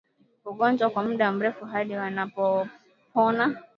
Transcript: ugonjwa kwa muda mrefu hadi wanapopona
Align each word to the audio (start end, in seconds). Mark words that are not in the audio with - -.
ugonjwa 0.45 0.89
kwa 0.89 1.03
muda 1.03 1.31
mrefu 1.31 1.65
hadi 1.65 1.95
wanapopona 1.95 3.57